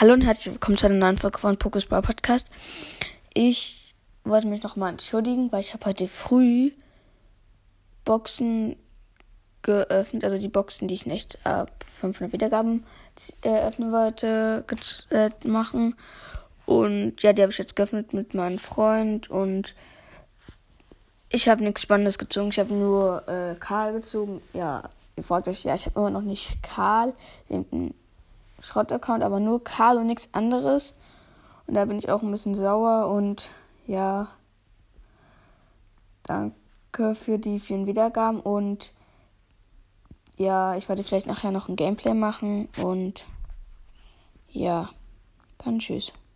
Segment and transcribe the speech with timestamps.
[0.00, 2.50] Hallo und herzlich willkommen zu einer neuen Folge von Pokésball Podcast.
[3.34, 6.70] Ich wollte mich nochmal entschuldigen, weil ich habe heute früh
[8.06, 8.76] Boxen
[9.60, 12.86] geöffnet, also die Boxen, die ich nicht ab 500 Wiedergaben
[13.42, 14.64] eröffnen wollte,
[15.10, 15.94] äh, machen.
[16.64, 19.74] Und ja, die habe ich jetzt geöffnet mit meinem Freund und
[21.28, 22.48] ich habe nichts Spannendes gezogen.
[22.48, 24.40] Ich habe nur äh, Karl gezogen.
[24.54, 24.82] Ja,
[25.16, 27.12] ihr fragt euch, ja, ich habe immer noch nicht Karl,
[27.50, 27.92] den
[28.60, 30.94] Schrott-Account, aber nur Karl und nichts anderes.
[31.66, 33.50] Und da bin ich auch ein bisschen sauer und
[33.86, 34.28] ja,
[36.22, 38.92] danke für die vielen Wiedergaben und
[40.36, 43.26] ja, ich werde vielleicht nachher noch ein Gameplay machen und
[44.48, 44.88] ja,
[45.58, 46.12] dann tschüss.